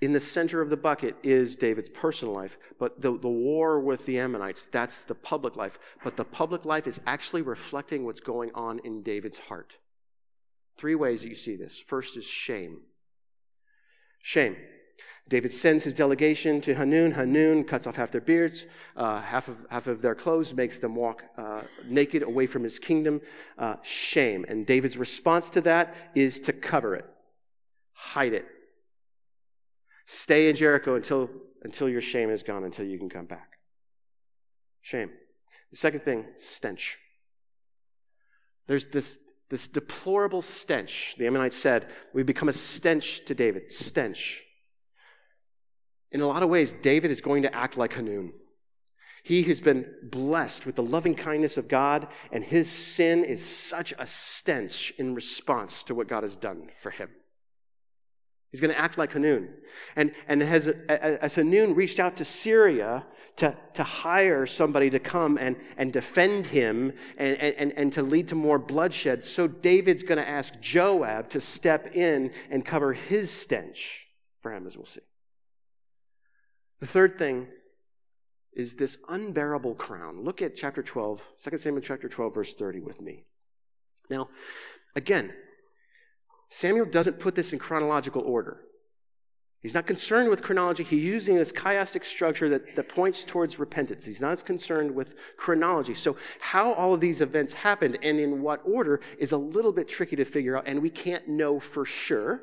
[0.03, 4.05] in the center of the bucket is David's personal life, but the, the war with
[4.05, 5.79] the Ammonites, that's the public life.
[6.03, 9.77] But the public life is actually reflecting what's going on in David's heart.
[10.77, 11.79] Three ways that you see this.
[11.79, 12.81] First is shame.
[14.21, 14.57] Shame.
[15.29, 17.13] David sends his delegation to Hanun.
[17.13, 20.97] Hanun cuts off half their beards, uh, half, of, half of their clothes, makes them
[20.97, 23.21] walk uh, naked away from his kingdom.
[23.57, 24.45] Uh, shame.
[24.49, 27.05] And David's response to that is to cover it,
[27.93, 28.47] hide it.
[30.07, 31.31] Stay in Jericho until,
[31.63, 33.59] until your shame is gone, until you can come back.
[34.81, 35.11] Shame.
[35.71, 36.99] The second thing, stench.
[38.67, 41.15] There's this, this deplorable stench.
[41.19, 43.73] The Ammonites said, We become a stench to David.
[43.73, 44.43] Stench.
[46.11, 48.33] In a lot of ways, David is going to act like Hanun.
[49.25, 53.95] He has been blessed with the loving kindness of God, and his sin is such
[53.99, 57.09] a stench in response to what God has done for him.
[58.53, 59.49] He's going to act like Hanun.
[59.97, 65.39] And, and as, as Hanun reached out to Syria to, to hire somebody to come
[65.39, 70.19] and, and defend him and, and, and to lead to more bloodshed, so David's going
[70.19, 74.07] to ask Joab to step in and cover his stench
[74.43, 75.01] for him, as we'll see.
[76.81, 77.47] The third thing
[78.53, 80.25] is this unbearable crown.
[80.25, 83.25] Look at chapter 12, 2 Samuel chapter 12, verse 30 with me.
[84.11, 84.29] Now,
[84.95, 85.33] again,
[86.55, 88.61] Samuel doesn't put this in chronological order.
[89.61, 90.85] He's not concerned with chronology.
[90.85, 94.05] He's using this chiastic structure that, that points towards repentance.
[94.05, 95.95] He's not as concerned with chronology.
[95.95, 99.89] So, how all of these events happened and in what order is a little bit
[99.89, 102.43] tricky to figure out, and we can't know for sure.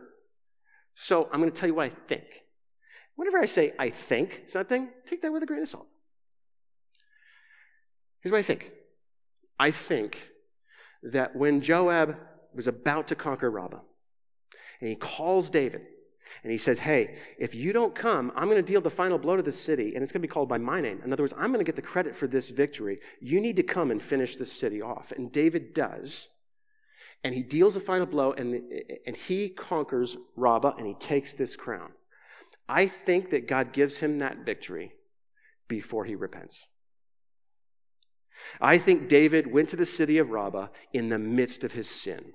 [0.95, 2.25] So, I'm going to tell you what I think.
[3.15, 5.87] Whenever I say I think something, take that with a grain of salt.
[8.21, 8.71] Here's what I think
[9.59, 10.31] I think
[11.03, 12.17] that when Joab
[12.55, 13.81] was about to conquer Rabbah,
[14.79, 15.87] and he calls David
[16.43, 19.35] and he says, Hey, if you don't come, I'm going to deal the final blow
[19.35, 21.01] to the city, and it's going to be called by my name.
[21.03, 22.99] In other words, I'm going to get the credit for this victory.
[23.19, 25.11] You need to come and finish this city off.
[25.11, 26.29] And David does.
[27.23, 28.61] And he deals the final blow, and,
[29.05, 31.91] and he conquers Rabbah, and he takes this crown.
[32.69, 34.93] I think that God gives him that victory
[35.67, 36.67] before he repents.
[38.61, 42.33] I think David went to the city of Rabbah in the midst of his sin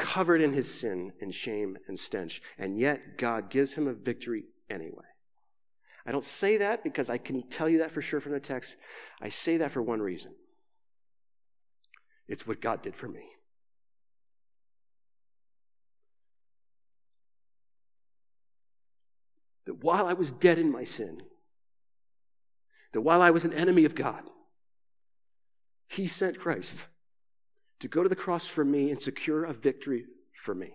[0.00, 2.42] covered in his sin and shame and stench.
[2.58, 5.04] And yet, God gives him a victory anyway.
[6.06, 8.76] I don't say that because I can tell you that for sure from the text.
[9.20, 10.32] I say that for one reason
[12.26, 13.24] it's what God did for me.
[19.66, 21.20] That while I was dead in my sin,
[22.92, 24.22] that while I was an enemy of God,
[25.88, 26.86] He sent Christ
[27.80, 30.04] to go to the cross for me and secure a victory
[30.42, 30.72] for me.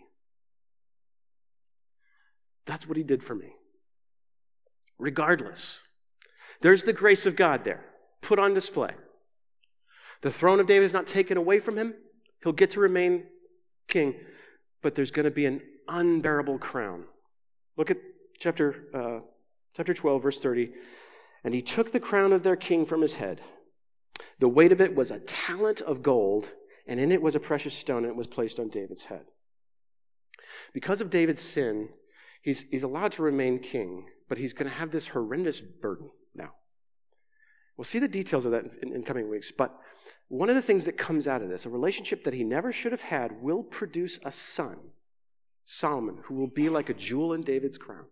[2.66, 3.54] That's what he did for me.
[4.98, 5.82] Regardless,
[6.62, 7.86] there's the grace of God there,
[8.22, 8.92] put on display.
[10.22, 11.94] The throne of David is not taken away from him,
[12.44, 13.26] he'll get to remain
[13.88, 14.16] king,
[14.82, 17.04] but there's going to be an unbearable crown.
[17.78, 17.98] Look at
[18.40, 19.20] chapter, uh,
[19.76, 20.72] chapter 12, verse 30.
[21.44, 23.42] And he took the crown of their king from his head.
[24.40, 26.50] The weight of it was a talent of gold
[26.88, 29.26] and in it was a precious stone, and it was placed on David's head.
[30.74, 31.90] Because of David's sin,
[32.42, 36.52] he's, he's allowed to remain king, but he's going to have this horrendous burden now.
[37.78, 39.78] We'll see the details of that in, in coming weeks, but
[40.28, 42.92] one of the things that comes out of this, a relationship that he never should
[42.92, 44.78] have had, will produce a son,
[45.66, 48.06] Solomon, who will be like a jewel in David's crown.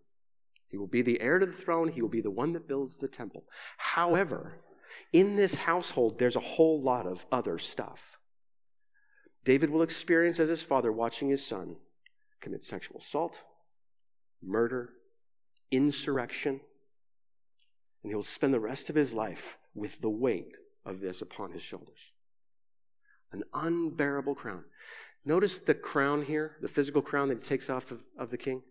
[0.68, 1.88] He will be the heir to the throne.
[1.88, 3.44] He will be the one that builds the temple.
[3.76, 4.58] However,
[5.12, 8.18] in this household, there's a whole lot of other stuff.
[9.44, 11.76] David will experience as his father watching his son
[12.40, 13.42] commit sexual assault,
[14.42, 14.90] murder,
[15.70, 16.60] insurrection,
[18.02, 21.52] and he will spend the rest of his life with the weight of this upon
[21.52, 22.12] his shoulders.
[23.32, 24.64] An unbearable crown.
[25.24, 28.62] Notice the crown here, the physical crown that he takes off of, of the king.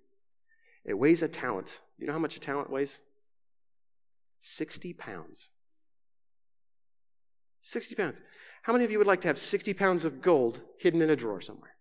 [0.85, 1.79] It weighs a talent.
[1.97, 2.99] You know how much a talent weighs?
[4.39, 5.49] 60 pounds.
[7.63, 8.21] 60 pounds.
[8.63, 11.15] How many of you would like to have 60 pounds of gold hidden in a
[11.15, 11.75] drawer somewhere?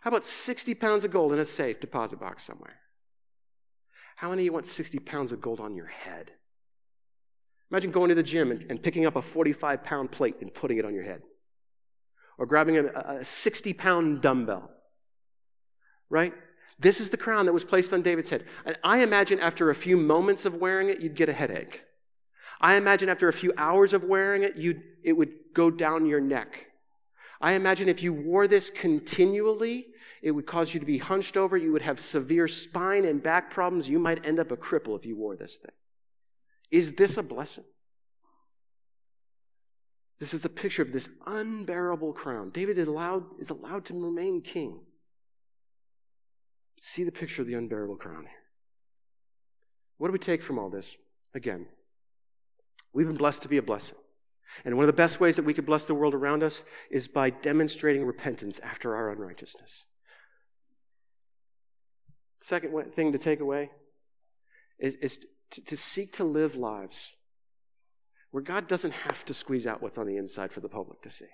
[0.00, 2.76] How about 60 pounds of gold in a safe deposit box somewhere?
[4.16, 6.32] How many of you want 60 pounds of gold on your head?
[7.70, 10.78] Imagine going to the gym and, and picking up a 45 pound plate and putting
[10.78, 11.20] it on your head.
[12.38, 14.70] Or grabbing a, a 60 pound dumbbell.
[16.08, 16.32] Right?
[16.78, 18.44] This is the crown that was placed on David's head.
[18.64, 21.84] And I imagine after a few moments of wearing it, you'd get a headache.
[22.60, 26.20] I imagine after a few hours of wearing it, you it would go down your
[26.20, 26.66] neck.
[27.40, 29.86] I imagine if you wore this continually,
[30.22, 31.56] it would cause you to be hunched over.
[31.56, 33.88] You would have severe spine and back problems.
[33.88, 35.70] You might end up a cripple if you wore this thing.
[36.70, 37.64] Is this a blessing?
[40.18, 42.50] This is a picture of this unbearable crown.
[42.50, 44.80] David is allowed, is allowed to remain king.
[46.80, 48.42] See the picture of the unbearable crown here.
[49.98, 50.96] What do we take from all this?
[51.34, 51.66] Again,
[52.98, 53.96] we've been blessed to be a blessing.
[54.64, 57.06] And one of the best ways that we could bless the world around us is
[57.06, 59.84] by demonstrating repentance after our unrighteousness.
[62.40, 63.70] Second thing to take away
[64.80, 65.20] is, is
[65.52, 67.12] to, to seek to live lives
[68.32, 71.10] where God doesn't have to squeeze out what's on the inside for the public to
[71.10, 71.26] see.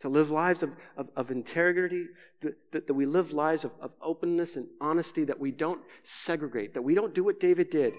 [0.00, 2.06] To live lives of, of, of integrity,
[2.40, 6.82] that, that we live lives of, of openness and honesty, that we don't segregate, that
[6.82, 7.92] we don't do what David did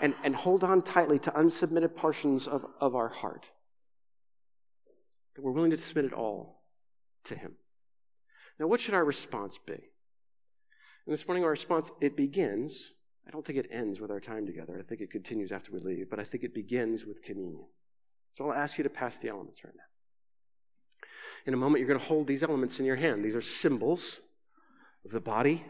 [0.00, 3.50] and, and hold on tightly to unsubmitted portions of, of our heart.
[5.34, 6.62] That we're willing to submit it all
[7.24, 7.52] to Him.
[8.58, 9.72] Now, what should our response be?
[9.72, 12.90] And this morning, our response, it begins
[13.30, 14.76] I don't think it ends with our time together.
[14.76, 17.64] I think it continues after we leave, but I think it begins with communion.
[18.32, 21.06] So I'll ask you to pass the elements right now.
[21.46, 23.24] In a moment, you're going to hold these elements in your hand.
[23.24, 24.18] These are symbols
[25.04, 25.64] of the body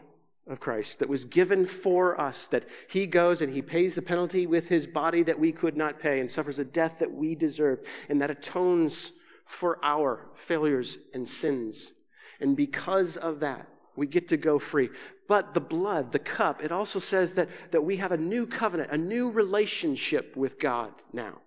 [0.51, 4.45] of Christ that was given for us, that He goes and He pays the penalty
[4.45, 7.79] with His body that we could not pay and suffers a death that we deserve,
[8.09, 9.11] and that atones
[9.45, 11.93] for our failures and sins.
[12.39, 14.89] And because of that, we get to go free.
[15.27, 18.91] But the blood, the cup, it also says that, that we have a new covenant,
[18.91, 21.39] a new relationship with God now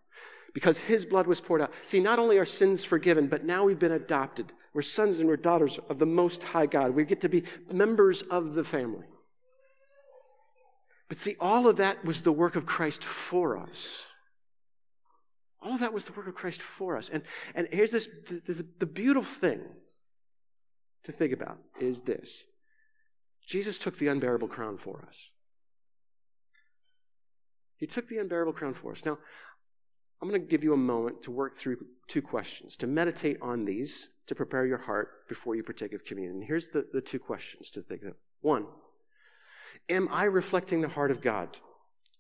[0.55, 1.73] because his blood was poured out.
[1.85, 4.53] See, not only are sins forgiven, but now we've been adopted.
[4.75, 6.91] We're sons and we're daughters of the Most High God.
[6.91, 9.07] We get to be members of the family.
[11.09, 14.03] But see, all of that was the work of Christ for us.
[15.63, 17.09] All of that was the work of Christ for us.
[17.09, 17.23] And,
[17.55, 19.61] and here's this the, the, the beautiful thing
[21.05, 22.45] to think about is this
[23.47, 25.31] Jesus took the unbearable crown for us.
[27.77, 29.05] He took the unbearable crown for us.
[29.05, 29.19] Now,
[30.21, 33.67] I'm going to give you a moment to work through two questions, to meditate on
[33.67, 36.37] these, to prepare your heart before you partake of communion.
[36.37, 38.15] And here's the, the two questions to think of.
[38.41, 38.67] One,
[39.89, 41.59] am I reflecting the heart of God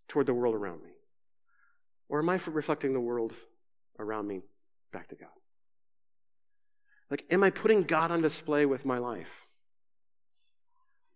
[0.08, 0.90] toward the world around me?
[2.08, 3.32] Or am I reflecting the world
[3.98, 4.42] around me
[4.92, 5.28] back to God?
[7.10, 9.46] Like, am I putting God on display with my life?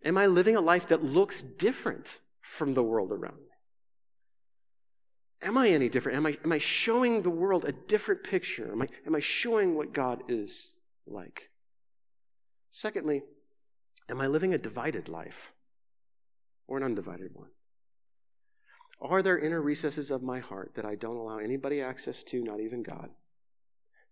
[0.04, 3.48] Am I living a life that looks different from the world around me?
[5.42, 6.16] Am I any different?
[6.16, 8.70] Am I, am I showing the world a different picture?
[8.72, 10.70] Am I, am I showing what God is
[11.10, 11.50] like?
[12.70, 13.22] Secondly,
[14.08, 15.52] am I living a divided life
[16.66, 17.50] or an undivided one?
[19.00, 22.60] Are there inner recesses of my heart that I don't allow anybody access to, not
[22.60, 23.10] even God?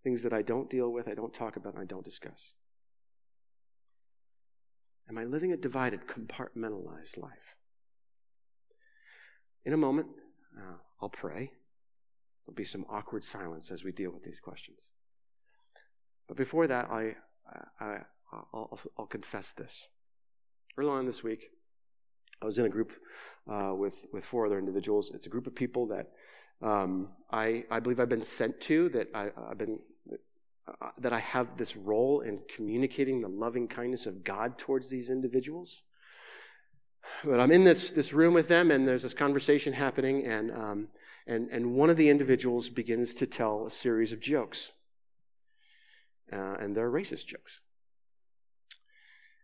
[0.05, 2.53] Things that I don't deal with, I don't talk about, I don't discuss.
[5.09, 7.57] Am I living a divided, compartmentalized life?
[9.65, 10.07] In a moment,
[10.57, 11.51] uh, I'll pray.
[12.45, 14.93] There'll be some awkward silence as we deal with these questions.
[16.29, 17.15] But before that, I,
[17.81, 17.99] I,
[18.53, 19.87] I'll, I'll confess this.
[20.77, 21.51] Early on this week,
[22.43, 22.93] I was in a group
[23.51, 25.11] uh, with, with four other individuals.
[25.15, 26.11] It's a group of people that
[26.63, 29.79] um, I, I believe I've been sent to, that I, have been
[30.69, 35.11] uh, that I have this role in communicating the loving kindness of God towards these
[35.11, 35.83] individuals.
[37.25, 40.89] But I'm in this, this room with them, and there's this conversation happening, and, um,
[41.27, 44.73] and, and one of the individuals begins to tell a series of jokes.
[46.33, 47.61] Uh, and they're racist jokes.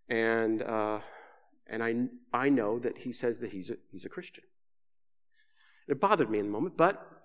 [0.09, 1.01] And, uh,
[1.67, 1.95] and I,
[2.33, 4.45] I know that he says that he's a, he's a Christian.
[5.89, 7.25] It bothered me in the moment, but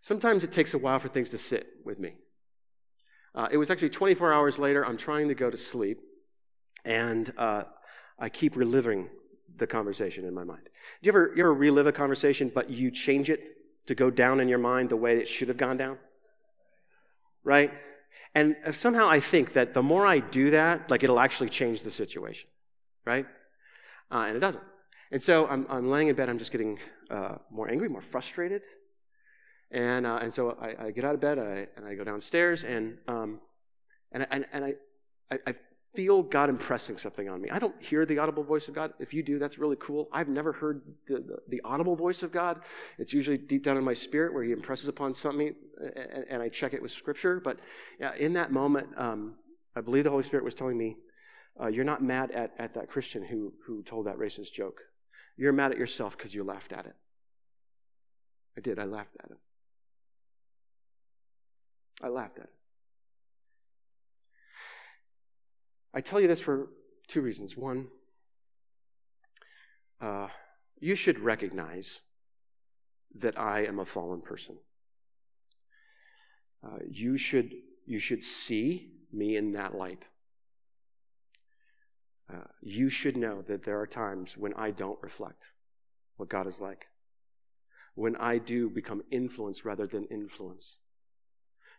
[0.00, 2.14] sometimes it takes a while for things to sit with me.
[3.34, 4.84] Uh, it was actually 24 hours later.
[4.84, 6.00] I'm trying to go to sleep,
[6.84, 7.64] and uh,
[8.18, 9.08] I keep reliving
[9.56, 10.62] the conversation in my mind.
[10.64, 13.40] Do you ever, you ever relive a conversation, but you change it
[13.86, 15.98] to go down in your mind the way it should have gone down?
[17.42, 17.72] Right?
[18.34, 21.90] And somehow I think that the more I do that, like it'll actually change the
[21.90, 22.48] situation,
[23.04, 23.26] right?
[24.10, 24.64] Uh, and it doesn't.
[25.12, 26.78] And so I'm, I'm laying in bed, I'm just getting
[27.10, 28.62] uh, more angry, more frustrated.
[29.70, 32.64] And, uh, and so I, I, get out of bed I, and I go downstairs
[32.64, 33.40] and, um,
[34.12, 34.74] and, and, and I,
[35.46, 35.54] I,
[35.94, 37.50] feel God impressing something on me.
[37.50, 38.92] I don't hear the audible voice of God.
[38.98, 40.08] If you do, that's really cool.
[40.12, 42.60] I've never heard the, the, the audible voice of God.
[42.98, 46.48] It's usually deep down in my spirit where He impresses upon something and, and I
[46.48, 47.40] check it with Scripture.
[47.40, 47.58] But
[48.18, 49.34] in that moment, um,
[49.76, 50.96] I believe the Holy Spirit was telling me,
[51.60, 54.80] uh, You're not mad at, at that Christian who, who told that racist joke.
[55.36, 56.94] You're mad at yourself because you laughed at it.
[58.56, 58.78] I did.
[58.78, 59.38] I laughed at it.
[62.02, 62.50] I laughed at it.
[65.96, 66.68] I tell you this for
[67.06, 67.56] two reasons.
[67.56, 67.86] One,
[70.00, 70.28] uh,
[70.80, 72.00] you should recognize
[73.14, 74.56] that I am a fallen person.
[76.64, 77.52] uh, you, should,
[77.86, 80.04] you should see me in that light.
[82.32, 85.52] Uh, you should know that there are times when I don't reflect
[86.16, 86.86] what God is like,
[87.94, 90.76] when I do become influence rather than influence.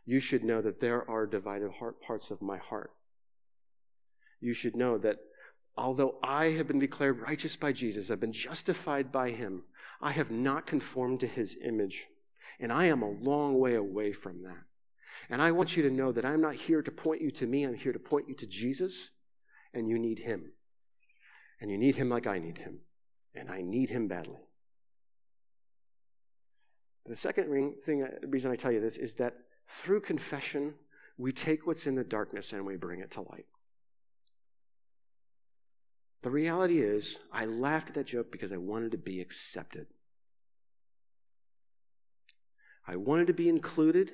[0.06, 2.92] You should know that there are divided heart parts of my heart.
[4.46, 5.18] You should know that
[5.76, 9.64] although I have been declared righteous by Jesus, I've been justified by him,
[10.00, 12.06] I have not conformed to his image.
[12.60, 14.64] And I am a long way away from that.
[15.32, 17.64] And I want you to know that I'm not here to point you to me,
[17.64, 19.10] I'm here to point you to Jesus,
[19.74, 20.52] and you need him.
[21.60, 22.82] And you need him like I need him.
[23.34, 24.42] And I need him badly.
[27.08, 29.34] The second thing, uh, reason I tell you this is that
[29.68, 30.76] through confession,
[31.18, 33.48] we take what's in the darkness and we bring it to light.
[36.26, 39.86] The reality is, I laughed at that joke because I wanted to be accepted.
[42.88, 44.12] I wanted to be included,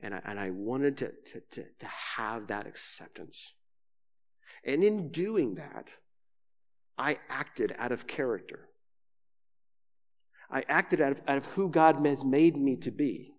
[0.00, 3.52] and I, and I wanted to, to, to, to have that acceptance.
[4.64, 5.90] And in doing that,
[6.96, 8.70] I acted out of character.
[10.50, 13.34] I acted out of, out of who God has made me to be.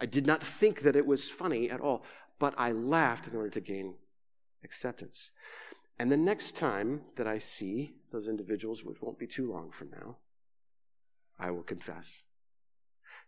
[0.00, 2.06] I did not think that it was funny at all,
[2.38, 3.96] but I laughed in order to gain
[4.64, 5.30] acceptance.
[5.98, 9.90] And the next time that I see those individuals, which won't be too long from
[9.90, 10.16] now,
[11.38, 12.22] I will confess.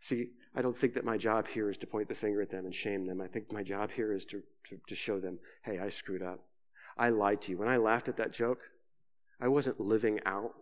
[0.01, 2.65] See, I don't think that my job here is to point the finger at them
[2.65, 3.21] and shame them.
[3.21, 6.41] I think my job here is to, to, to show them, hey, I screwed up.
[6.99, 7.59] I lied to you.
[7.59, 8.61] When I laughed at that joke,
[9.41, 10.55] I wasn't living out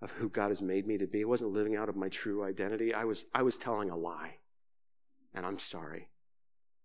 [0.00, 1.22] of who God has made me to be.
[1.22, 2.94] I wasn't living out of my true identity.
[2.94, 4.36] I was, I was telling a lie.
[5.34, 6.08] And I'm sorry.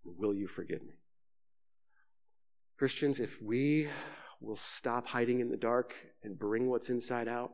[0.03, 0.95] Will you forgive me?
[2.77, 3.87] Christians, if we
[4.43, 7.53] will stop hiding in the dark and bring what's inside out,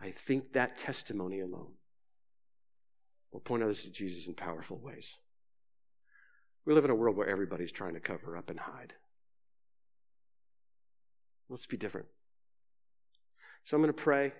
[0.00, 1.72] I think that testimony alone
[3.32, 5.16] will point others to Jesus in powerful ways.
[6.66, 8.94] We live in a world where everybody's trying to cover up and hide.
[11.48, 12.06] Let's be different.
[13.64, 14.32] So I'm going to pray.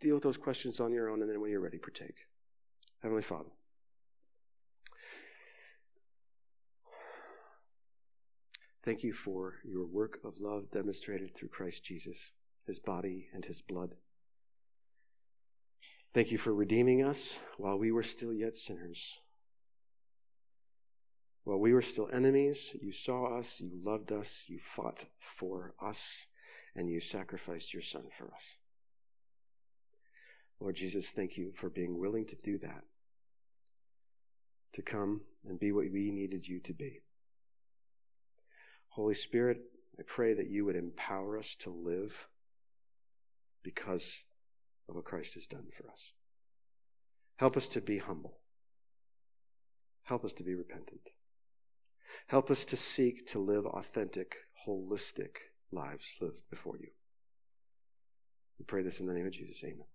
[0.00, 2.26] Deal with those questions on your own, and then when you're ready, partake.
[3.02, 3.50] Heavenly Father.
[8.84, 12.32] Thank you for your work of love demonstrated through Christ Jesus,
[12.66, 13.94] his body and his blood.
[16.12, 19.18] Thank you for redeeming us while we were still yet sinners.
[21.44, 26.26] While we were still enemies, you saw us, you loved us, you fought for us,
[26.74, 28.56] and you sacrificed your son for us.
[30.60, 32.84] Lord Jesus, thank you for being willing to do that,
[34.72, 37.00] to come and be what we needed you to be.
[38.92, 39.58] Holy Spirit,
[39.98, 42.28] I pray that you would empower us to live
[43.62, 44.22] because
[44.88, 46.12] of what Christ has done for us.
[47.36, 48.38] Help us to be humble.
[50.04, 51.08] Help us to be repentant.
[52.26, 54.34] Help us to seek to live authentic,
[54.66, 55.36] holistic
[55.70, 56.88] lives lived before you.
[58.58, 59.64] We pray this in the name of Jesus.
[59.64, 59.86] Amen.